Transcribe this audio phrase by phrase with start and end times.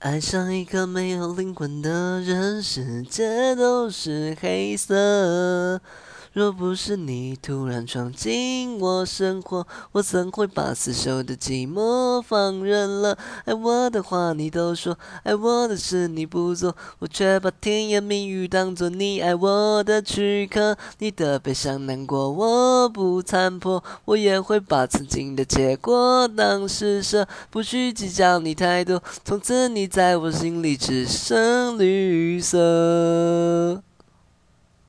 [0.00, 5.80] 爱上一个没有灵魂的人，世界都是黑色。
[6.32, 13.18] 若不是你突然闯进我生活，我怎会把死守的寂寞放任了？
[13.44, 20.76] 爱我的话你都说，爱我的事你不做，我却把甜言蜜语当作你爱我的躯壳。
[20.98, 29.02] 你的悲伤难过我不参破，我也会把曾经的结果当施舍，不需计较你太多。
[29.24, 33.87] 从此你在我心里只剩绿色。